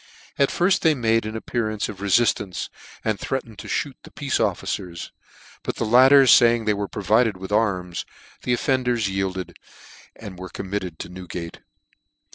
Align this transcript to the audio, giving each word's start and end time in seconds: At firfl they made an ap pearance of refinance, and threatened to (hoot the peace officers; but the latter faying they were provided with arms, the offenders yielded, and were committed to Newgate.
At 0.39 0.49
firfl 0.49 0.79
they 0.79 0.95
made 0.95 1.27
an 1.27 1.37
ap 1.37 1.45
pearance 1.45 1.87
of 1.87 1.99
refinance, 1.99 2.69
and 3.05 3.19
threatened 3.19 3.59
to 3.59 3.67
(hoot 3.67 3.97
the 4.01 4.09
peace 4.09 4.39
officers; 4.39 5.11
but 5.61 5.75
the 5.75 5.85
latter 5.85 6.23
faying 6.25 6.65
they 6.65 6.73
were 6.73 6.87
provided 6.87 7.37
with 7.37 7.51
arms, 7.51 8.03
the 8.41 8.51
offenders 8.53 9.07
yielded, 9.07 9.57
and 10.15 10.39
were 10.39 10.49
committed 10.49 10.97
to 10.97 11.09
Newgate. 11.09 11.59